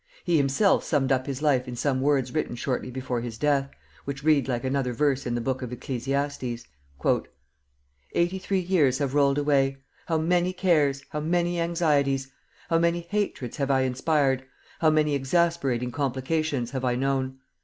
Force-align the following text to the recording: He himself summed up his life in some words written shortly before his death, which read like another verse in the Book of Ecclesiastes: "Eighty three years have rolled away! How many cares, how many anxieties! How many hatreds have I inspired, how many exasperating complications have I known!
He 0.23 0.37
himself 0.37 0.83
summed 0.83 1.11
up 1.11 1.27
his 1.27 1.43
life 1.43 1.67
in 1.67 1.75
some 1.75 2.01
words 2.01 2.33
written 2.33 2.55
shortly 2.55 2.89
before 2.89 3.21
his 3.21 3.37
death, 3.37 3.69
which 4.03 4.23
read 4.23 4.47
like 4.47 4.63
another 4.63 4.93
verse 4.93 5.27
in 5.27 5.35
the 5.35 5.41
Book 5.41 5.61
of 5.61 5.71
Ecclesiastes: 5.71 6.63
"Eighty 8.15 8.39
three 8.39 8.59
years 8.61 8.97
have 8.97 9.13
rolled 9.13 9.37
away! 9.37 9.77
How 10.07 10.17
many 10.17 10.53
cares, 10.53 11.03
how 11.11 11.19
many 11.19 11.61
anxieties! 11.61 12.31
How 12.67 12.79
many 12.79 13.01
hatreds 13.11 13.57
have 13.57 13.69
I 13.69 13.81
inspired, 13.81 14.43
how 14.79 14.89
many 14.89 15.13
exasperating 15.13 15.91
complications 15.91 16.71
have 16.71 16.83
I 16.83 16.95
known! 16.95 17.37